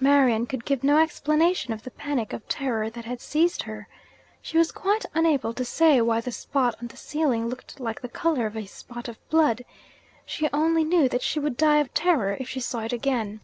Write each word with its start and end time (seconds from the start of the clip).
Marian 0.00 0.46
could 0.46 0.64
give 0.64 0.82
no 0.82 0.96
explanation 0.96 1.74
of 1.74 1.82
the 1.82 1.90
panic 1.90 2.32
of 2.32 2.48
terror 2.48 2.88
that 2.88 3.04
had 3.04 3.20
seized 3.20 3.64
her. 3.64 3.88
She 4.40 4.56
was 4.56 4.72
quite 4.72 5.04
unable 5.12 5.52
to 5.52 5.66
say 5.66 6.00
why 6.00 6.22
the 6.22 6.32
spot 6.32 6.74
on 6.80 6.86
the 6.88 6.96
ceiling 6.96 7.46
looked 7.50 7.78
like 7.78 8.00
the 8.00 8.08
colour 8.08 8.46
of 8.46 8.56
a 8.56 8.64
spot 8.64 9.06
of 9.06 9.18
blood. 9.28 9.66
She 10.24 10.48
only 10.50 10.82
knew 10.82 11.10
that 11.10 11.20
she 11.20 11.42
should 11.42 11.58
die 11.58 11.80
of 11.80 11.92
terror 11.92 12.38
if 12.40 12.48
she 12.48 12.58
saw 12.60 12.84
it 12.84 12.92
again. 12.94 13.42